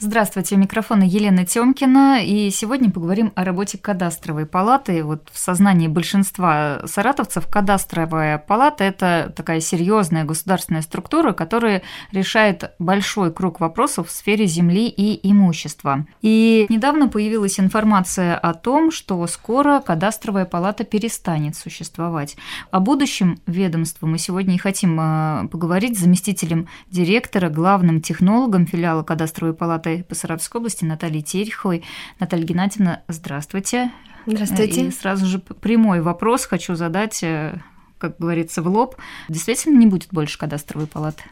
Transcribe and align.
Здравствуйте, 0.00 0.54
у 0.54 0.58
микрофона 0.58 1.02
Елена 1.02 1.44
Тёмкина, 1.44 2.22
и 2.22 2.50
сегодня 2.50 2.88
поговорим 2.88 3.32
о 3.34 3.42
работе 3.42 3.78
кадастровой 3.78 4.46
палаты. 4.46 5.02
Вот 5.02 5.28
в 5.32 5.36
сознании 5.36 5.88
большинства 5.88 6.82
саратовцев 6.84 7.48
кадастровая 7.48 8.38
палата– 8.38 8.84
это 8.84 9.32
такая 9.34 9.58
серьезная 9.58 10.22
государственная 10.22 10.82
структура, 10.82 11.32
которая 11.32 11.82
решает 12.12 12.70
большой 12.78 13.32
круг 13.32 13.58
вопросов 13.58 14.06
в 14.06 14.12
сфере 14.12 14.46
земли 14.46 14.86
и 14.86 15.18
имущества. 15.28 16.06
И 16.22 16.66
недавно 16.68 17.08
появилась 17.08 17.58
информация 17.58 18.38
о 18.38 18.54
том, 18.54 18.92
что 18.92 19.26
скоро 19.26 19.80
кадастровая 19.80 20.44
палата 20.44 20.84
перестанет 20.84 21.56
существовать. 21.56 22.36
О 22.70 22.78
будущем 22.78 23.40
ведомства 23.48 24.06
мы 24.06 24.18
сегодня 24.18 24.54
и 24.54 24.58
хотим 24.58 24.96
э, 25.00 25.48
поговорить 25.48 25.98
с 25.98 26.02
заместителем 26.02 26.68
директора, 26.88 27.48
главным 27.48 28.00
технологом 28.00 28.64
филиала 28.64 29.02
кадастровой 29.02 29.54
палаты 29.54 29.87
депутаты 29.96 30.04
по 30.04 30.14
Саратовской 30.14 30.58
области 30.60 30.84
Натальей 30.84 31.22
Тереховой. 31.22 31.84
Наталья 32.20 32.44
Геннадьевна, 32.44 33.02
здравствуйте. 33.08 33.90
Здравствуйте. 34.26 34.86
И 34.86 34.90
сразу 34.90 35.26
же 35.26 35.38
прямой 35.38 36.00
вопрос 36.00 36.44
хочу 36.46 36.74
задать, 36.74 37.22
э, 37.22 37.60
как 37.98 38.18
говорится, 38.18 38.62
в 38.62 38.68
лоб. 38.68 38.96
Действительно 39.28 39.78
не 39.78 39.86
будет 39.86 40.08
больше 40.12 40.38
кадастровой 40.38 40.86
палаты? 40.86 41.22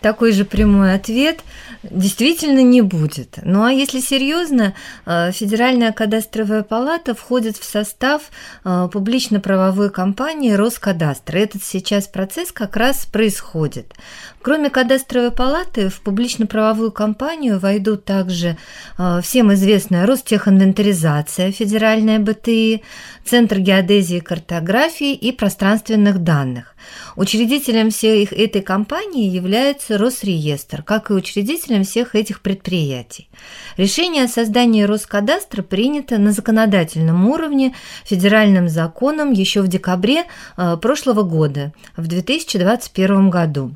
Такой 0.00 0.32
же 0.32 0.44
прямой 0.44 0.94
ответ 0.94 1.40
действительно 1.82 2.62
не 2.62 2.80
будет. 2.80 3.38
Ну 3.42 3.64
а 3.64 3.72
если 3.72 4.00
серьезно, 4.00 4.74
э, 5.06 5.32
Федеральная 5.32 5.92
кадастровая 5.92 6.62
палата 6.62 7.14
входит 7.14 7.56
в 7.56 7.64
состав 7.64 8.22
э, 8.64 8.88
публично-правовой 8.92 9.90
компании 9.90 10.52
Роскадастр. 10.52 11.36
Этот 11.36 11.62
сейчас 11.62 12.06
процесс 12.06 12.52
как 12.52 12.76
раз 12.76 13.06
происходит. 13.06 13.94
Кроме 14.42 14.70
кадастровой 14.70 15.30
палаты, 15.30 15.88
в 15.88 16.00
публично-правовую 16.02 16.92
компанию 16.92 17.58
войдут 17.58 18.04
также 18.04 18.56
э, 18.98 19.20
всем 19.22 19.52
известная 19.54 20.06
Ростехинвентаризация, 20.06 21.50
Федеральная 21.50 22.18
БТИ, 22.18 22.82
Центр 23.24 23.58
геодезии 23.58 24.18
и 24.18 24.20
картографии 24.20 25.14
и 25.14 25.32
пространственных 25.32 26.18
данных. 26.22 26.73
Учредителем 27.16 27.90
всей 27.90 28.24
этой 28.24 28.62
компании 28.62 29.28
является 29.28 29.98
Росреестр, 29.98 30.82
как 30.82 31.10
и 31.10 31.14
учредителем 31.14 31.84
всех 31.84 32.14
этих 32.14 32.40
предприятий. 32.40 33.28
Решение 33.76 34.24
о 34.24 34.28
создании 34.28 34.82
Роскадастра 34.82 35.62
принято 35.62 36.18
на 36.18 36.32
законодательном 36.32 37.28
уровне 37.28 37.74
федеральным 38.04 38.68
законом 38.68 39.32
еще 39.32 39.62
в 39.62 39.68
декабре 39.68 40.24
э, 40.56 40.76
прошлого 40.80 41.22
года, 41.22 41.72
в 41.96 42.06
2021 42.06 43.30
году. 43.30 43.74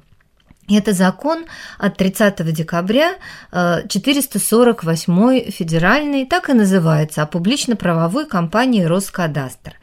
Это 0.70 0.92
закон 0.92 1.46
от 1.78 1.96
30 1.96 2.52
декабря 2.52 3.14
448 3.52 5.30
э, 5.30 5.50
федеральный, 5.50 6.26
так 6.26 6.50
и 6.50 6.52
называется, 6.52 7.22
о 7.22 7.26
публично-правовой 7.26 8.26
компании 8.26 8.84
«Роскадастр». 8.84 9.74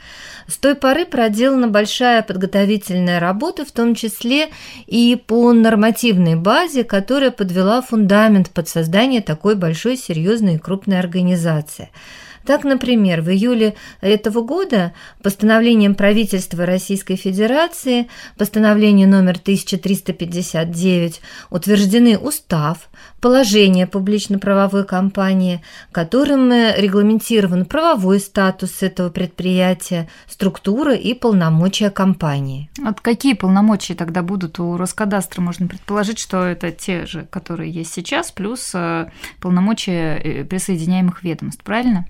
С 0.47 0.57
той 0.57 0.75
поры 0.75 1.05
проделана 1.05 1.67
большая 1.67 2.21
подготовительная 2.21 3.19
работа, 3.19 3.65
в 3.65 3.71
том 3.71 3.95
числе 3.95 4.49
и 4.85 5.15
по 5.15 5.51
нормативной 5.53 6.35
базе, 6.35 6.83
которая 6.83 7.31
подвела 7.31 7.81
фундамент 7.81 8.51
под 8.51 8.69
создание 8.69 9.21
такой 9.21 9.55
большой, 9.55 9.97
серьезной 9.97 10.55
и 10.55 10.59
крупной 10.59 10.99
организации– 10.99 11.89
так, 12.45 12.63
например, 12.63 13.21
в 13.21 13.29
июле 13.29 13.75
этого 14.01 14.41
года 14.41 14.93
постановлением 15.21 15.95
правительства 15.95 16.65
Российской 16.65 17.15
Федерации, 17.15 18.07
постановление 18.37 19.07
номер 19.07 19.37
1359, 19.41 21.21
утверждены 21.49 22.17
устав, 22.17 22.89
положение 23.19 23.87
публично-правовой 23.87 24.85
компании, 24.85 25.63
которым 25.91 26.51
регламентирован 26.51 27.65
правовой 27.65 28.19
статус 28.19 28.83
этого 28.83 29.09
предприятия, 29.09 30.07
структура 30.27 30.93
и 30.93 31.13
полномочия 31.13 31.89
компании. 31.89 32.69
Вот 32.77 33.01
какие 33.01 33.33
полномочия 33.33 33.95
тогда 33.95 34.21
будут 34.21 34.59
у 34.59 34.77
Роскадастра? 34.77 35.41
Можно 35.41 35.67
предположить, 35.67 36.19
что 36.19 36.45
это 36.45 36.71
те 36.71 37.05
же, 37.05 37.25
которые 37.29 37.71
есть 37.71 37.93
сейчас, 37.93 38.31
плюс 38.31 38.71
э, 38.75 39.09
полномочия 39.41 40.17
э, 40.17 40.43
присоединяемых 40.43 41.23
ведомств, 41.23 41.63
правильно? 41.63 42.05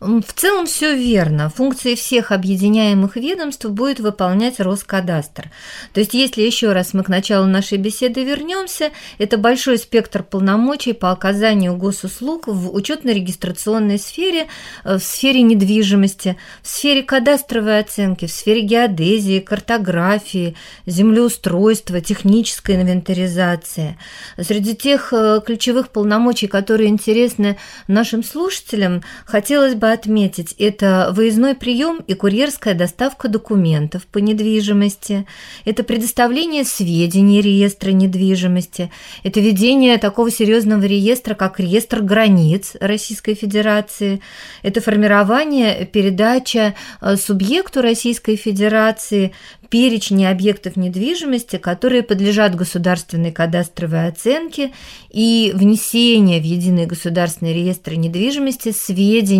В 0.00 0.32
целом 0.34 0.66
все 0.66 0.94
верно. 0.94 1.48
Функции 1.48 1.94
всех 1.94 2.30
объединяемых 2.30 3.16
ведомств 3.16 3.64
будет 3.66 3.98
выполнять 3.98 4.60
Роскадастр. 4.60 5.50
То 5.94 6.00
есть, 6.00 6.12
если 6.12 6.42
еще 6.42 6.72
раз 6.72 6.92
мы 6.92 7.02
к 7.02 7.08
началу 7.08 7.46
нашей 7.46 7.78
беседы 7.78 8.24
вернемся, 8.24 8.90
это 9.18 9.38
большой 9.38 9.78
спектр 9.78 10.22
полномочий 10.22 10.92
по 10.92 11.12
оказанию 11.12 11.76
госуслуг 11.76 12.46
в 12.46 12.74
учетно-регистрационной 12.74 13.98
сфере, 13.98 14.48
э, 14.84 14.98
в 14.98 15.02
сфере 15.02 15.42
недвижимости, 15.42 16.36
в 16.62 16.68
сфере 16.68 17.02
кадастровой 17.02 17.80
оценки, 17.80 18.26
в 18.26 18.30
сфере 18.30 18.60
геодезии, 18.60 19.40
картографии, 19.40 20.56
землеустройства, 20.84 22.00
технической 22.00 22.76
инвентаризации. 22.76 23.98
Среди 24.38 24.76
тех 24.76 25.12
э, 25.12 25.40
ключевых 25.44 25.88
полномочий, 25.88 26.48
которые 26.48 26.90
интересны 26.90 27.56
нашим 27.88 28.22
слушателям, 28.22 29.02
хотел 29.24 29.55
хотелось 29.56 29.74
бы 29.74 29.90
отметить, 29.90 30.54
это 30.58 31.12
выездной 31.12 31.54
прием 31.54 32.00
и 32.06 32.12
курьерская 32.12 32.74
доставка 32.74 33.26
документов 33.28 34.06
по 34.06 34.18
недвижимости, 34.18 35.26
это 35.64 35.82
предоставление 35.82 36.62
сведений 36.64 37.40
реестра 37.40 37.90
недвижимости, 37.90 38.90
это 39.24 39.40
ведение 39.40 39.96
такого 39.96 40.30
серьезного 40.30 40.82
реестра, 40.82 41.32
как 41.32 41.58
реестр 41.58 42.02
границ 42.02 42.76
Российской 42.80 43.32
Федерации, 43.32 44.20
это 44.62 44.82
формирование, 44.82 45.86
передача 45.86 46.74
э, 47.00 47.16
субъекту 47.16 47.80
Российской 47.80 48.36
Федерации 48.36 49.32
перечни 49.68 50.24
объектов 50.24 50.76
недвижимости, 50.76 51.56
которые 51.56 52.02
подлежат 52.02 52.54
государственной 52.54 53.32
кадастровой 53.32 54.08
оценке 54.08 54.72
и 55.10 55.52
внесение 55.54 56.40
в 56.40 56.44
единый 56.44 56.86
государственный 56.86 57.54
реестр 57.54 57.94
недвижимости 57.94 58.72
сведений 58.72 59.35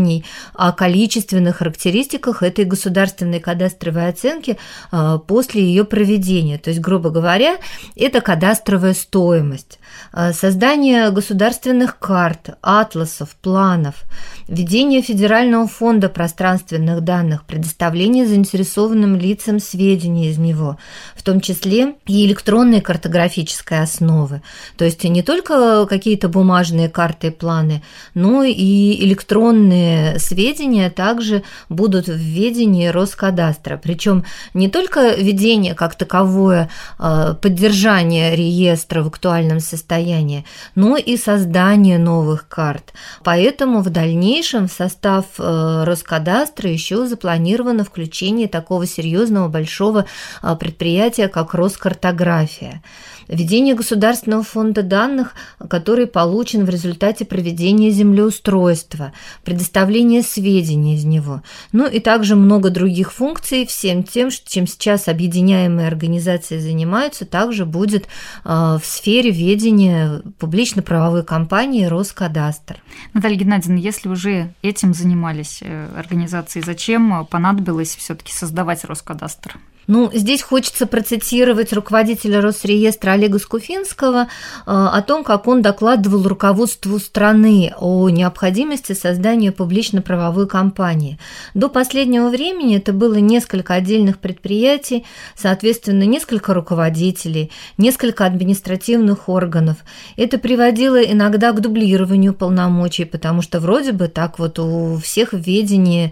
о 0.54 0.72
количественных 0.72 1.56
характеристиках 1.56 2.42
этой 2.42 2.64
государственной 2.64 3.40
кадастровой 3.40 4.08
оценки 4.08 4.58
а, 4.90 5.18
после 5.18 5.62
ее 5.62 5.84
проведения. 5.84 6.58
То 6.58 6.70
есть, 6.70 6.80
грубо 6.80 7.10
говоря, 7.10 7.56
это 7.94 8.20
кадастровая 8.20 8.94
стоимость. 8.94 9.78
А, 10.12 10.32
создание 10.32 11.10
государственных 11.10 11.98
карт, 11.98 12.56
атласов, 12.62 13.36
планов, 13.36 14.04
ведение 14.48 15.02
Федерального 15.02 15.66
фонда 15.66 16.08
пространственных 16.08 17.02
данных, 17.02 17.44
предоставление 17.44 18.26
заинтересованным 18.26 19.16
лицам 19.16 19.60
сведений 19.60 20.28
из 20.28 20.38
него, 20.38 20.78
в 21.14 21.22
том 21.22 21.40
числе 21.40 21.94
и 22.06 22.26
электронные 22.26 22.80
картографические 22.80 23.82
основы. 23.82 24.42
То 24.76 24.84
есть 24.84 25.04
не 25.04 25.22
только 25.22 25.86
какие-то 25.86 26.28
бумажные 26.28 26.88
карты 26.88 27.28
и 27.28 27.30
планы, 27.30 27.82
но 28.14 28.42
и 28.42 29.04
электронные 29.04 29.85
сведения 30.18 30.90
также 30.90 31.42
будут 31.68 32.06
в 32.06 32.16
ведении 32.16 32.88
Роскадастра. 32.88 33.80
Причем 33.82 34.24
не 34.54 34.68
только 34.68 35.14
ведение 35.14 35.74
как 35.74 35.94
таковое, 35.94 36.70
а, 36.98 37.34
поддержание 37.34 38.34
реестра 38.34 39.02
в 39.02 39.08
актуальном 39.08 39.60
состоянии, 39.60 40.44
но 40.74 40.96
и 40.96 41.16
создание 41.16 41.98
новых 41.98 42.48
карт. 42.48 42.92
Поэтому 43.22 43.80
в 43.80 43.90
дальнейшем 43.90 44.68
в 44.68 44.72
состав 44.72 45.24
э, 45.38 45.84
Роскадастра 45.84 46.70
еще 46.70 47.06
запланировано 47.06 47.84
включение 47.84 48.48
такого 48.48 48.86
серьезного 48.86 49.48
большого 49.48 50.06
а, 50.42 50.54
предприятия, 50.56 51.28
как 51.28 51.54
Роскартография. 51.54 52.82
Ведение 53.28 53.74
государственного 53.74 54.44
фонда 54.44 54.82
данных, 54.82 55.34
который 55.68 56.06
получен 56.06 56.64
в 56.64 56.68
результате 56.68 57.24
проведения 57.24 57.90
землеустройства, 57.90 59.12
предоставление 59.44 59.75
сведений 60.22 60.94
из 60.96 61.04
него, 61.04 61.42
ну 61.72 61.86
и 61.86 62.00
также 62.00 62.36
много 62.36 62.70
других 62.70 63.12
функций, 63.12 63.66
всем 63.66 64.02
тем, 64.02 64.30
чем 64.30 64.66
сейчас 64.66 65.08
объединяемые 65.08 65.86
организации 65.86 66.58
занимаются, 66.58 67.26
также 67.26 67.66
будет 67.66 68.06
а, 68.44 68.78
в 68.78 68.86
сфере 68.86 69.30
ведения 69.30 70.22
публично-правовой 70.38 71.24
компании 71.24 71.84
Роскадастр. 71.84 72.82
Наталья 73.12 73.36
Геннадьевна, 73.36 73.78
если 73.78 74.08
уже 74.08 74.54
этим 74.62 74.94
занимались 74.94 75.58
э, 75.60 75.88
организации, 75.96 76.60
зачем 76.60 77.26
понадобилось 77.26 77.96
все-таки 77.96 78.32
создавать 78.32 78.84
Роскадастр? 78.84 79.58
Ну, 79.86 80.10
здесь 80.12 80.42
хочется 80.42 80.86
процитировать 80.86 81.72
руководителя 81.72 82.40
Росреестра 82.40 83.12
Олега 83.12 83.38
Скуфинского 83.38 84.22
э, 84.22 84.26
о 84.66 85.00
том, 85.02 85.22
как 85.22 85.46
он 85.46 85.62
докладывал 85.62 86.26
руководству 86.26 86.98
страны 86.98 87.72
о 87.78 88.08
необходимости 88.08 88.94
создания 88.94 89.52
публично-правовой 89.52 90.48
компании. 90.48 91.18
До 91.54 91.68
последнего 91.68 92.28
времени 92.28 92.76
это 92.76 92.92
было 92.92 93.14
несколько 93.14 93.74
отдельных 93.74 94.18
предприятий, 94.18 95.04
соответственно, 95.36 96.02
несколько 96.02 96.52
руководителей, 96.52 97.52
несколько 97.78 98.26
административных 98.26 99.28
органов. 99.28 99.76
Это 100.16 100.38
приводило 100.38 101.00
иногда 101.00 101.52
к 101.52 101.60
дублированию 101.60 102.34
полномочий, 102.34 103.04
потому 103.04 103.40
что 103.40 103.60
вроде 103.60 103.92
бы 103.92 104.08
так 104.08 104.40
вот 104.40 104.58
у 104.58 104.96
всех 104.96 105.32
в 105.32 105.46
э, 105.46 106.10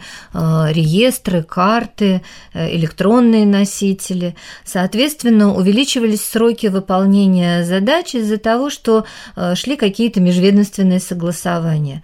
реестры, 0.72 1.42
карты, 1.42 2.22
э, 2.52 2.76
электронные 2.76 3.44
носители. 3.64 4.36
Соответственно, 4.64 5.54
увеличивались 5.54 6.22
сроки 6.22 6.66
выполнения 6.66 7.64
задач 7.64 8.14
из-за 8.14 8.36
того, 8.36 8.68
что 8.68 9.04
э, 9.36 9.54
шли 9.54 9.76
какие-то 9.76 10.20
межведомственные 10.20 11.00
согласования. 11.00 12.02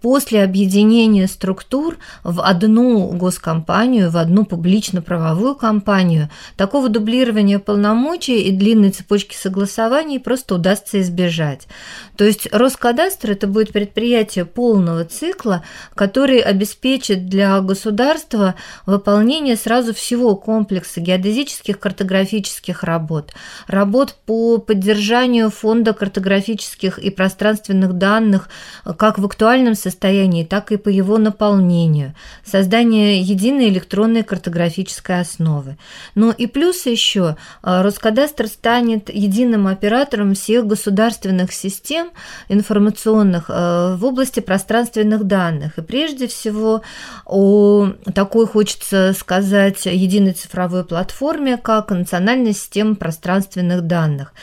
После 0.00 0.42
объединения 0.42 1.26
структур 1.26 1.98
в 2.24 2.40
одну 2.40 3.08
госкомпанию, 3.12 4.10
в 4.10 4.16
одну 4.16 4.46
публично-правовую 4.46 5.54
компанию, 5.54 6.30
такого 6.56 6.88
дублирования 6.88 7.58
полномочий 7.58 8.42
и 8.42 8.50
длинной 8.50 8.90
цепочки 8.90 9.36
согласований 9.36 10.18
просто 10.18 10.54
удастся 10.54 11.00
избежать. 11.00 11.68
То 12.16 12.24
есть 12.24 12.48
Роскадастр– 12.52 13.30
это 13.32 13.46
будет 13.46 13.72
предприятие 13.72 14.46
полного 14.46 15.04
цикла, 15.04 15.62
который 15.94 16.38
обеспечит 16.38 17.28
для 17.28 17.60
государства 17.60 18.54
выполнение 18.86 19.56
сразу 19.56 19.92
всего 19.92 20.36
комплекса 20.36 21.01
геодезических 21.02 21.78
картографических 21.78 22.82
работ, 22.82 23.32
работ 23.66 24.16
по 24.26 24.58
поддержанию 24.58 25.50
фонда 25.50 25.92
картографических 25.92 26.98
и 26.98 27.10
пространственных 27.10 27.94
данных 27.94 28.48
как 28.96 29.18
в 29.18 29.24
актуальном 29.26 29.74
состоянии, 29.74 30.44
так 30.44 30.72
и 30.72 30.76
по 30.76 30.88
его 30.88 31.18
наполнению, 31.18 32.14
создание 32.44 33.20
единой 33.20 33.68
электронной 33.68 34.22
картографической 34.22 35.20
основы. 35.20 35.76
Ну 36.14 36.30
и 36.30 36.46
плюс 36.46 36.86
еще 36.86 37.36
э, 37.62 37.82
Роскадастр 37.82 38.46
станет 38.46 39.12
единым 39.12 39.66
оператором 39.66 40.34
всех 40.34 40.66
государственных 40.66 41.52
систем 41.52 42.10
информационных 42.48 43.46
э, 43.48 43.96
в 43.96 44.04
области 44.04 44.40
пространственных 44.40 45.24
данных. 45.24 45.78
И 45.78 45.82
прежде 45.82 46.26
всего 46.26 46.82
о 47.26 47.92
такой 48.14 48.46
хочется 48.46 49.14
сказать 49.18 49.86
единой 49.86 50.32
цифровой 50.32 50.84
платформе, 50.92 51.56
как 51.56 51.90
национальная 51.90 52.52
система 52.52 52.96
пространственных 52.96 53.86
данных. 53.86 54.34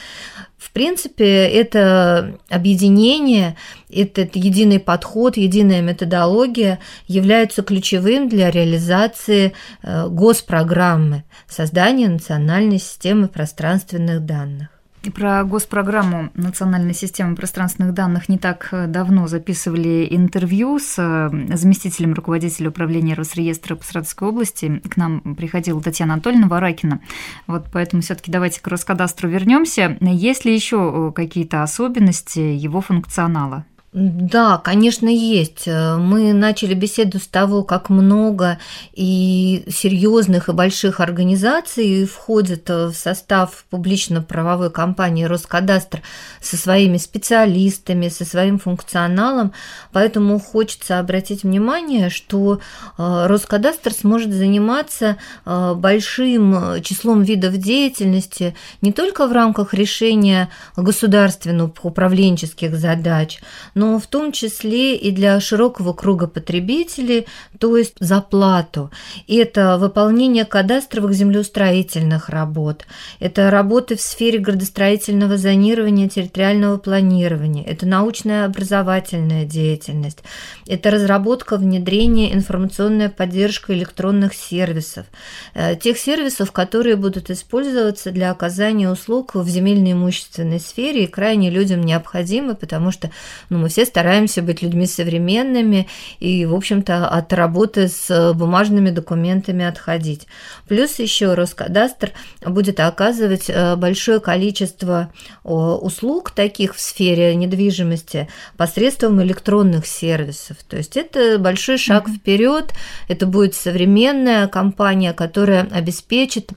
В 0.58 0.72
принципе, 0.72 1.46
это 1.46 2.40
объединение, 2.48 3.56
этот 3.88 4.34
единый 4.34 4.80
подход, 4.80 5.36
единая 5.36 5.80
методология 5.80 6.80
являются 7.06 7.62
ключевым 7.62 8.28
для 8.28 8.50
реализации 8.50 9.52
э, 9.82 10.08
госпрограммы 10.08 11.22
создания 11.48 12.08
национальной 12.08 12.80
системы 12.80 13.28
пространственных 13.28 14.26
данных. 14.26 14.79
Про 15.14 15.44
госпрограмму 15.44 16.28
национальной 16.34 16.92
системы 16.92 17.34
пространственных 17.34 17.94
данных 17.94 18.28
не 18.28 18.36
так 18.36 18.68
э, 18.72 18.86
давно 18.86 19.28
записывали 19.28 20.06
интервью 20.10 20.78
с 20.78 20.96
э, 20.98 21.56
заместителем 21.56 22.12
руководителя 22.12 22.68
управления 22.68 23.14
Росреестра 23.14 23.76
по 23.76 23.84
Саратовской 23.84 24.28
области. 24.28 24.82
К 24.86 24.98
нам 24.98 25.34
приходила 25.36 25.80
Татьяна 25.80 26.14
Анатольевна 26.14 26.48
Варакина. 26.48 27.00
Вот 27.46 27.68
поэтому 27.72 28.02
все 28.02 28.14
таки 28.14 28.30
давайте 28.30 28.60
к 28.60 28.66
Роскадастру 28.66 29.30
вернемся. 29.30 29.96
Есть 30.02 30.44
ли 30.44 30.54
еще 30.54 31.10
э, 31.10 31.12
какие-то 31.14 31.62
особенности 31.62 32.40
его 32.40 32.82
функционала? 32.82 33.64
Да, 33.92 34.58
конечно, 34.58 35.08
есть. 35.08 35.66
Мы 35.66 36.32
начали 36.32 36.74
беседу 36.74 37.18
с 37.18 37.26
того, 37.26 37.64
как 37.64 37.90
много 37.90 38.60
и 38.92 39.64
серьезных 39.68 40.48
и 40.48 40.52
больших 40.52 41.00
организаций 41.00 42.04
входят 42.04 42.68
в 42.68 42.92
состав 42.92 43.64
публично-правовой 43.68 44.70
компании 44.70 45.24
Роскадастр 45.24 46.02
со 46.40 46.56
своими 46.56 46.98
специалистами, 46.98 48.08
со 48.08 48.24
своим 48.24 48.60
функционалом. 48.60 49.52
Поэтому 49.90 50.38
хочется 50.38 51.00
обратить 51.00 51.42
внимание, 51.42 52.10
что 52.10 52.60
э, 52.96 53.26
Роскадастр 53.26 53.92
сможет 53.92 54.32
заниматься 54.32 55.16
э, 55.44 55.74
большим 55.74 56.80
числом 56.82 57.22
видов 57.22 57.56
деятельности 57.56 58.54
не 58.82 58.92
только 58.92 59.26
в 59.26 59.32
рамках 59.32 59.74
решения 59.74 60.48
государственных 60.76 61.84
управленческих 61.84 62.76
задач, 62.76 63.40
но 63.80 63.98
в 63.98 64.06
том 64.06 64.30
числе 64.30 64.94
и 64.94 65.10
для 65.10 65.40
широкого 65.40 65.94
круга 65.94 66.26
потребителей, 66.26 67.26
то 67.58 67.78
есть 67.78 67.94
за 67.98 68.20
плату. 68.20 68.90
Это 69.26 69.78
выполнение 69.78 70.44
кадастровых 70.44 71.14
землеустроительных 71.14 72.28
работ, 72.28 72.84
это 73.20 73.50
работы 73.50 73.96
в 73.96 74.02
сфере 74.02 74.38
градостроительного 74.38 75.38
зонирования, 75.38 76.10
территориального 76.10 76.76
планирования, 76.76 77.64
это 77.64 77.86
научная 77.86 78.44
образовательная 78.44 79.46
деятельность, 79.46 80.18
это 80.66 80.90
разработка, 80.90 81.56
внедрение, 81.56 82.34
информационная 82.34 83.08
поддержка 83.08 83.72
электронных 83.72 84.34
сервисов, 84.34 85.06
э, 85.54 85.74
тех 85.74 85.96
сервисов, 85.96 86.52
которые 86.52 86.96
будут 86.96 87.30
использоваться 87.30 88.10
для 88.10 88.30
оказания 88.30 88.90
услуг 88.90 89.36
в 89.36 89.48
земельной 89.48 89.92
имущественной 89.92 90.60
сфере 90.60 91.04
и 91.04 91.06
крайне 91.06 91.48
людям 91.48 91.80
необходимы, 91.80 92.54
потому 92.54 92.90
что 92.90 93.10
ну, 93.48 93.56
мы 93.56 93.69
все 93.70 93.86
стараемся 93.86 94.42
быть 94.42 94.60
людьми 94.60 94.86
современными 94.86 95.88
и, 96.18 96.44
в 96.44 96.54
общем-то, 96.54 97.08
от 97.08 97.32
работы 97.32 97.88
с 97.88 98.34
бумажными 98.34 98.90
документами 98.90 99.64
отходить. 99.64 100.26
Плюс 100.68 100.98
еще 100.98 101.34
Роскадастр 101.34 102.10
будет 102.44 102.80
оказывать 102.80 103.48
э, 103.48 103.76
большое 103.76 104.20
количество 104.20 105.12
услуг 105.44 106.32
таких 106.32 106.74
в 106.74 106.80
сфере 106.80 107.34
недвижимости 107.34 108.28
посредством 108.56 109.22
электронных 109.22 109.86
сервисов. 109.86 110.58
То 110.68 110.76
есть 110.76 110.96
это 110.96 111.38
большой 111.38 111.78
шаг 111.78 112.08
mm-hmm. 112.08 112.16
вперед, 112.16 112.74
это 113.08 113.26
будет 113.26 113.54
современная 113.54 114.48
компания, 114.48 115.12
которая 115.12 115.68
обеспечит 115.70 116.50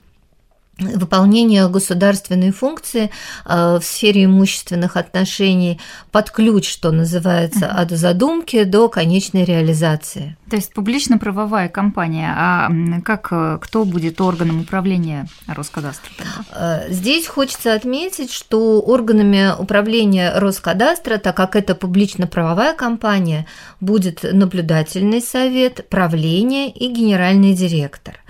выполнение 0.78 1.68
государственной 1.68 2.50
функции 2.50 3.10
э, 3.44 3.78
в 3.80 3.84
сфере 3.84 4.24
имущественных 4.24 4.96
отношений 4.96 5.80
под 6.10 6.30
ключ, 6.30 6.68
что 6.68 6.90
называется, 6.90 7.66
от 7.66 7.90
задумки 7.90 8.64
до 8.64 8.88
конечной 8.88 9.44
реализации. 9.44 10.36
То 10.54 10.58
есть 10.58 10.72
публично-правовая 10.72 11.68
компания, 11.68 12.32
а 12.32 12.70
как 13.04 13.26
э, 13.32 13.58
кто 13.60 13.84
будет 13.84 14.20
органом 14.20 14.60
управления 14.60 15.26
Роскадастра? 15.48 16.12
Э, 16.52 16.84
здесь 16.90 17.26
хочется 17.26 17.74
отметить, 17.74 18.30
что 18.30 18.80
органами 18.80 19.52
управления 19.58 20.32
Роскадастра, 20.38 21.18
так 21.18 21.36
как 21.36 21.56
это 21.56 21.74
публично-правовая 21.74 22.72
компания, 22.74 23.48
будет 23.80 24.20
наблюдательный 24.22 25.20
совет, 25.20 25.88
правление 25.88 26.70
и 26.70 26.86
генеральный 26.86 27.54
директор. 27.54 28.20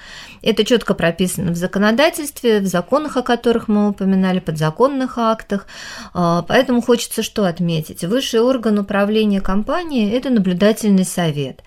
Это 0.44 0.62
четко 0.62 0.92
прописано 0.92 1.52
в 1.52 1.56
законодательстве, 1.56 2.60
в 2.60 2.66
законах, 2.66 3.16
о 3.16 3.22
которых 3.22 3.66
мы 3.66 3.88
упоминали, 3.88 4.40
подзаконных 4.40 5.16
актах. 5.16 5.66
А, 6.12 6.42
поэтому 6.42 6.82
хочется 6.82 7.22
что 7.22 7.46
отметить. 7.46 8.04
Высший 8.04 8.40
орган 8.40 8.78
управления 8.78 9.40
компанией– 9.40 10.10
это 10.12 10.28
наблюдательный 10.28 11.06
совет. 11.06 11.62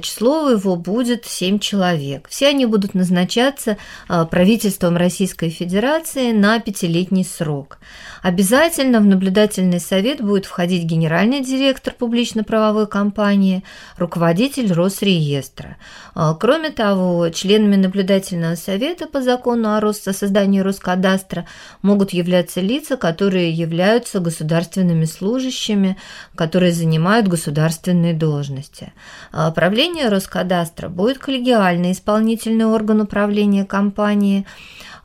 Число 0.00 0.50
его 0.50 0.76
будет 0.76 1.24
7 1.24 1.58
человек. 1.58 2.28
Все 2.28 2.48
они 2.48 2.66
будут 2.66 2.94
назначаться 2.94 3.76
а, 4.08 4.24
правительством 4.24 4.96
Российской 4.96 5.50
Федерации 5.50 6.32
на 6.32 6.58
пятилетний 6.58 7.24
срок. 7.24 7.78
Обязательно 8.22 9.00
в 9.00 9.04
наблюдательный 9.04 9.80
совет 9.80 10.20
будет 10.20 10.46
входить 10.46 10.84
генеральный 10.84 11.40
директор 11.42 11.92
публично-правовой 11.92 12.86
компании, 12.86 13.62
руководитель 13.96 14.72
Росреестра. 14.72 15.76
А, 16.14 16.34
кроме 16.34 16.70
того, 16.70 17.28
членами 17.28 17.76
наблюдательного 17.76 18.56
совета 18.56 19.06
по 19.06 19.22
закону 19.22 19.76
о, 19.76 19.80
Рос... 19.80 19.98
создании 19.98 20.60
Роскадастра 20.60 21.46
могут 21.82 22.12
являться 22.12 22.60
лица, 22.60 22.96
которые 22.96 23.52
являются 23.52 24.20
государственными 24.20 25.04
служащими, 25.04 25.96
которые 26.34 26.72
занимают 26.72 27.28
государственные 27.28 28.14
должности. 28.14 28.92
А 29.30 29.50
правление 29.84 30.08
Роскадастра 30.08 30.88
будет 30.88 31.18
коллегиальный 31.18 31.92
исполнительный 31.92 32.64
орган 32.64 33.02
управления 33.02 33.66
компанией, 33.66 34.46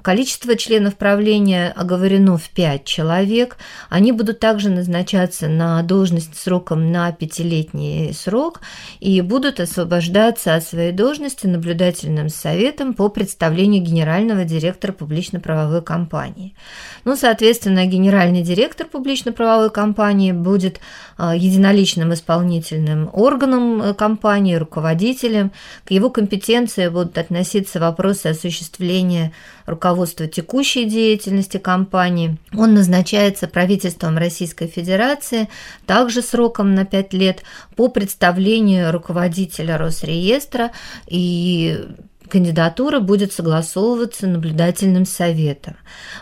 Количество 0.01 0.55
членов 0.55 0.95
правления 0.95 1.73
оговорено 1.75 2.37
в 2.37 2.49
5 2.51 2.85
человек. 2.85 3.57
Они 3.89 4.13
будут 4.13 4.39
также 4.39 4.69
назначаться 4.69 5.49
на 5.49 5.81
должность 5.83 6.37
сроком 6.37 6.89
на 6.91 7.11
пятилетний 7.11 8.13
срок 8.13 8.61
и 9.01 9.19
будут 9.19 9.59
освобождаться 9.59 10.55
от 10.55 10.63
своей 10.63 10.93
должности 10.93 11.47
наблюдательным 11.47 12.29
советом 12.29 12.93
по 12.93 13.09
представлению 13.09 13.83
генерального 13.83 14.45
директора 14.45 14.93
публично-правовой 14.93 15.81
компании. 15.81 16.55
Ну, 17.03 17.17
соответственно, 17.17 17.85
генеральный 17.85 18.41
директор 18.41 18.87
публично-правовой 18.87 19.69
компании 19.69 20.31
будет 20.31 20.79
а, 21.17 21.35
единоличным 21.35 22.13
исполнительным 22.13 23.09
органом 23.11 23.81
э, 23.81 23.93
компании, 23.93 24.55
руководителем. 24.55 25.51
К 25.83 25.91
его 25.91 26.09
компетенции 26.09 26.87
будут 26.87 27.17
относиться 27.17 27.81
вопросы 27.81 28.27
осуществления 28.27 29.33
руководства 29.65 29.89
текущей 30.05 30.85
деятельности 30.85 31.57
компании. 31.57 32.37
Он 32.55 32.73
назначается 32.73 33.47
правительством 33.47 34.17
Российской 34.17 34.67
Федерации 34.67 35.49
также 35.85 36.21
сроком 36.21 36.75
на 36.75 36.85
5 36.85 37.13
лет 37.13 37.43
по 37.75 37.87
представлению 37.87 38.91
руководителя 38.91 39.77
Росреестра 39.77 40.71
и 41.07 41.85
кандидатура 42.29 42.99
будет 42.99 43.33
согласовываться 43.33 44.27
наблюдательным 44.27 45.05
советом. 45.05 45.75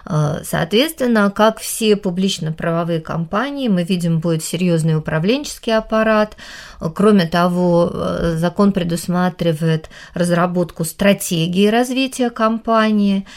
Э, 0.05 0.41
соответственно, 0.43 1.29
как 1.29 1.59
все 1.59 1.95
публично-правовые 1.95 3.01
компании, 3.01 3.67
мы 3.67 3.83
видим, 3.83 4.19
будет 4.19 4.43
серьезный 4.43 4.95
управленческий 4.95 5.75
аппарат. 5.75 6.37
Кроме 6.95 7.27
того, 7.27 7.91
э, 7.93 8.35
закон 8.37 8.71
предусматривает 8.71 9.89
разработку 10.13 10.83
стратегии 10.85 11.67
развития 11.67 12.29
компании, 12.29 13.27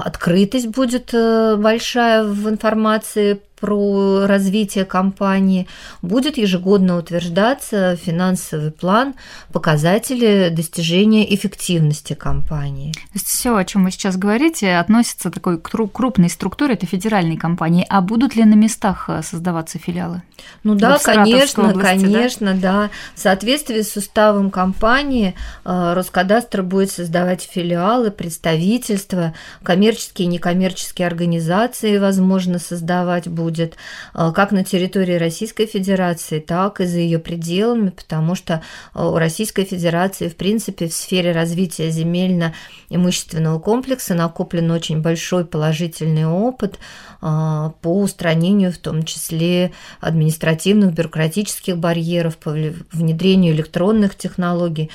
открытость 0.00 0.68
будет 0.68 1.12
э, 1.12 1.56
большая 1.56 2.24
в 2.24 2.48
информации 2.48 3.40
про 3.62 4.26
развитие 4.26 4.84
компании, 4.84 5.68
будет 6.02 6.36
ежегодно 6.36 6.98
утверждаться 6.98 7.94
финансовый 7.94 8.72
план, 8.72 9.14
показатели 9.52 10.48
достижения 10.50 11.32
эффективности 11.32 12.14
компании. 12.14 12.90
То 12.90 13.14
есть 13.14 13.26
все, 13.26 13.54
о 13.54 13.64
чем 13.64 13.84
вы 13.84 13.92
сейчас 13.92 14.16
говорите, 14.16 14.74
относится 14.74 15.30
к 15.30 15.34
такой 15.34 15.60
крупной 15.60 16.28
структуре, 16.28 16.74
это 16.74 16.86
федеральной 16.86 17.36
компании. 17.36 17.86
А 17.88 18.00
будут 18.00 18.34
ли 18.34 18.44
на 18.44 18.54
местах 18.54 19.04
э, 19.06 19.22
создаваться 19.22 19.78
филиалы? 19.78 20.22
Ну 20.64 20.74
да, 20.74 20.98
конечно, 20.98 21.70
области, 21.70 21.86
конечно, 21.86 22.54
да? 22.54 22.60
да. 22.60 22.90
В 23.14 23.20
соответствии 23.20 23.82
с 23.82 23.96
уставом 23.96 24.50
компании 24.50 25.36
э, 25.64 25.92
Роскадастр 25.94 26.62
будет 26.62 26.90
создавать 26.90 27.42
филиалы, 27.42 28.10
представительства, 28.10 29.34
коммерческие 29.62 30.26
и 30.26 30.30
некоммерческие 30.30 31.06
организации, 31.06 31.98
возможно, 31.98 32.58
создавать 32.58 33.28
будет 33.28 33.51
будет 33.52 33.76
э, 34.14 34.32
как 34.34 34.52
на 34.52 34.64
территории 34.64 35.14
Российской 35.14 35.66
Федерации, 35.66 36.40
так 36.40 36.80
и 36.80 36.86
за 36.86 36.98
ее 36.98 37.18
пределами, 37.18 37.90
потому 37.90 38.34
что 38.34 38.62
э, 38.94 39.04
у 39.04 39.16
Российской 39.16 39.64
Федерации, 39.64 40.28
в 40.28 40.36
принципе, 40.36 40.88
в 40.88 40.94
сфере 40.94 41.32
развития 41.32 41.90
земельно-имущественного 41.90 43.60
комплекса 43.60 44.14
накоплен 44.14 44.70
очень 44.70 45.02
большой 45.02 45.44
положительный 45.44 46.26
опыт 46.26 46.78
э, 47.20 47.70
по 47.80 48.00
устранению 48.00 48.72
в 48.72 48.78
том 48.78 49.02
числе 49.04 49.72
административных, 50.00 50.94
бюрократических 50.94 51.76
барьеров, 51.76 52.38
по 52.38 52.50
внедрению 52.50 53.54
электронных 53.54 54.16
технологий. 54.16 54.90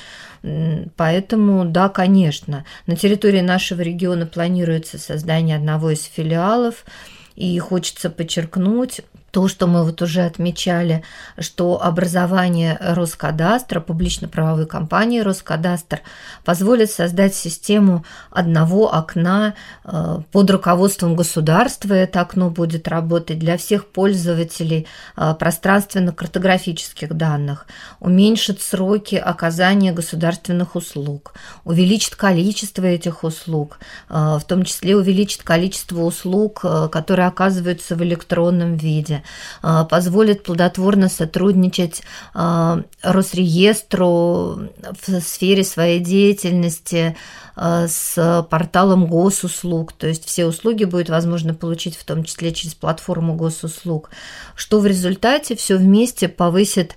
Поэтому, 0.96 1.64
да, 1.64 1.88
конечно, 1.88 2.64
на 2.86 2.96
территории 2.96 3.40
нашего 3.40 3.80
региона 3.80 4.24
планируется 4.24 4.98
создание 4.98 5.56
одного 5.56 5.90
из 5.90 6.04
филиалов– 6.04 6.84
и 7.38 7.56
хочется 7.60 8.10
подчеркнуть 8.10 9.02
то, 9.30 9.46
что 9.46 9.66
мы 9.66 9.84
вот 9.84 10.00
уже 10.00 10.22
отмечали, 10.22 11.02
что 11.38 11.82
образование 11.82 12.78
Роскадастра, 12.80 13.80
публично-правовой 13.80 14.66
компании 14.66 15.20
Роскадастр, 15.20 16.00
позволит 16.44 16.90
создать 16.90 17.34
систему 17.34 18.04
одного 18.30 18.92
окна 18.92 19.54
э, 19.84 20.20
под 20.32 20.50
руководством 20.50 21.14
государства. 21.14 21.92
Это 21.92 22.22
окно 22.22 22.48
будет 22.48 22.88
работать 22.88 23.38
для 23.38 23.58
всех 23.58 23.86
пользователей 23.86 24.86
э, 25.16 25.34
пространственно-картографических 25.38 27.12
данных, 27.14 27.66
уменьшит 28.00 28.62
сроки 28.62 29.16
оказания 29.16 29.92
государственных 29.92 30.74
услуг, 30.74 31.34
увеличит 31.64 32.16
количество 32.16 32.84
этих 32.84 33.24
услуг, 33.24 33.78
э, 34.08 34.38
в 34.40 34.44
том 34.46 34.62
числе 34.62 34.96
увеличит 34.96 35.42
количество 35.42 36.00
услуг, 36.02 36.64
которые 36.90 37.26
оказываются 37.26 37.94
в 37.94 38.02
электронном 38.02 38.76
виде 38.76 39.17
а, 39.62 39.84
позволит 39.84 40.42
плодотворно 40.42 41.08
сотрудничать 41.08 42.02
а, 42.34 42.82
Росреестру 43.02 44.70
в 45.06 45.20
сфере 45.20 45.64
своей 45.64 46.00
деятельности 46.00 47.16
а, 47.56 47.88
с 47.88 48.46
порталом 48.50 49.06
госуслуг, 49.06 49.92
то 49.92 50.06
есть 50.06 50.24
все 50.24 50.46
услуги 50.46 50.84
будет 50.84 51.08
возможно 51.08 51.54
получить 51.54 51.96
в 51.96 52.04
том 52.04 52.24
числе 52.24 52.52
через 52.52 52.74
платформу 52.74 53.34
госуслуг, 53.34 54.10
что 54.54 54.80
в 54.80 54.86
результате? 54.86 55.56
Все 55.56 55.76
вместе 55.76 56.28
повысит 56.28 56.96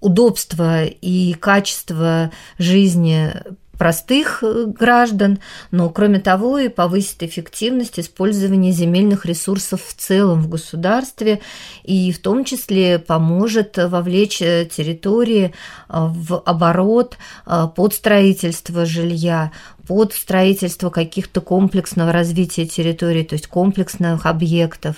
удобство 0.00 0.84
и 0.84 1.34
качество 1.34 2.30
жизни 2.58 3.32
простых 3.78 4.42
э, 4.42 4.64
граждан, 4.66 5.38
но 5.70 5.90
кроме 5.90 6.20
того 6.20 6.58
и 6.58 6.68
повысит 6.68 7.22
эффективность 7.22 7.98
использования 7.98 8.72
земельных 8.72 9.26
ресурсов 9.26 9.82
в 9.86 9.94
целом 9.94 10.42
в 10.42 10.48
государстве 10.48 11.40
и 11.84 12.12
в 12.12 12.20
том 12.20 12.44
числе 12.44 12.98
поможет 12.98 13.76
вовлечь 13.76 14.40
э, 14.42 14.66
территории 14.66 15.46
э, 15.46 15.52
в 15.88 16.38
оборот 16.40 17.18
под 17.44 17.94
строительство 17.94 18.86
жилья, 18.86 19.52
под 19.86 20.12
строительство 20.12 20.90
каких-то 20.90 21.40
комплексного 21.40 22.12
развития 22.12 22.66
территории, 22.66 23.22
то 23.22 23.34
есть 23.34 23.46
комплексных 23.46 24.26
объектов. 24.26 24.96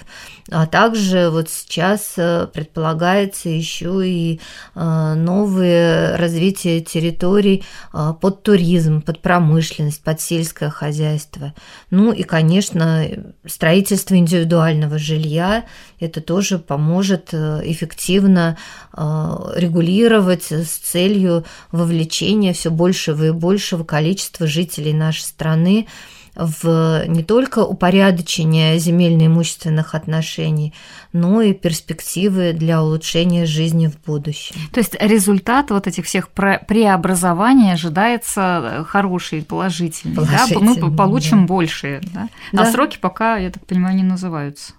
А 0.50 0.66
также 0.66 1.28
вот 1.30 1.50
сейчас 1.50 2.14
э, 2.16 2.46
предполагается 2.52 3.50
еще 3.50 4.00
и 4.08 4.40
э, 4.74 5.14
новое 5.14 6.16
развитие 6.16 6.80
территорий 6.80 7.64
э, 7.92 8.14
под 8.18 8.42
туризм, 8.42 9.02
под 9.02 9.20
промышленность, 9.20 10.02
под 10.02 10.20
сельское 10.22 10.70
хозяйство. 10.70 11.52
Ну 11.90 12.12
и, 12.12 12.22
конечно, 12.22 13.06
строительство 13.46 14.14
индивидуального 14.14 14.98
жилья, 14.98 15.66
это 16.00 16.20
тоже 16.20 16.58
поможет 16.58 17.34
эффективно 17.34 18.56
регулировать 18.94 20.50
с 20.50 20.68
целью 20.78 21.44
вовлечения 21.72 22.52
все 22.52 22.70
большего 22.70 23.24
и 23.24 23.30
большего 23.30 23.84
количества 23.84 24.46
жителей 24.46 24.77
жителей 24.78 24.94
нашей 24.94 25.22
страны 25.22 25.86
в 26.34 27.04
не 27.08 27.24
только 27.24 27.64
упорядочение 27.64 28.78
земельно-имущественных 28.78 29.96
отношений, 29.96 30.72
но 31.12 31.42
и 31.42 31.52
перспективы 31.52 32.52
для 32.52 32.80
улучшения 32.80 33.44
жизни 33.44 33.88
в 33.88 34.00
будущем. 34.06 34.54
То 34.72 34.78
есть 34.78 34.94
результат 35.00 35.70
вот 35.70 35.88
этих 35.88 36.04
всех 36.04 36.28
преобразований 36.28 37.72
ожидается 37.72 38.84
хороший, 38.88 39.42
положительный. 39.42 40.14
положительный 40.14 40.76
да? 40.76 40.86
Мы 40.86 40.96
получим 40.96 41.40
да. 41.40 41.46
больше. 41.46 42.00
Да? 42.14 42.28
А 42.52 42.56
да. 42.56 42.70
сроки 42.70 42.98
пока, 43.00 43.36
я 43.36 43.50
так 43.50 43.66
понимаю, 43.66 43.96
не 43.96 44.04
называются. 44.04 44.74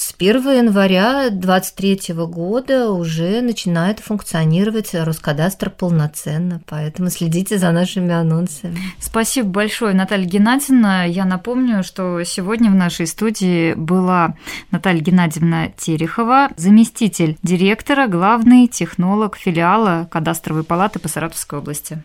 С 0.00 0.14
1 0.18 0.36
января 0.52 1.28
2023 1.28 2.14
года 2.24 2.90
уже 2.90 3.42
начинает 3.42 4.00
функционировать 4.00 4.94
Роскадастр 4.94 5.68
полноценно, 5.68 6.62
поэтому 6.66 7.10
следите 7.10 7.58
за 7.58 7.70
нашими 7.70 8.14
анонсами. 8.14 8.78
Спасибо 8.98 9.50
большое, 9.50 9.92
Наталья 9.92 10.24
Геннадьевна. 10.24 11.04
Я 11.04 11.26
напомню, 11.26 11.84
что 11.84 12.24
сегодня 12.24 12.70
в 12.70 12.74
нашей 12.74 13.06
студии 13.06 13.74
была 13.74 14.36
Наталья 14.70 15.02
Геннадьевна 15.02 15.68
Терехова, 15.68 16.48
заместитель 16.56 17.36
директора, 17.42 18.06
главный 18.06 18.68
технолог 18.68 19.36
филиала 19.36 20.08
Кадастровой 20.10 20.64
палаты 20.64 20.98
по 20.98 21.08
Саратовской 21.08 21.58
области. 21.58 22.02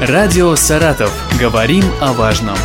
Радио 0.00 0.56
«Саратов». 0.56 1.12
Говорим 1.38 1.84
о 2.00 2.14
важном. 2.14 2.56